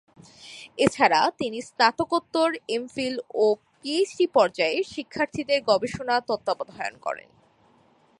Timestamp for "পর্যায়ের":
4.27-4.83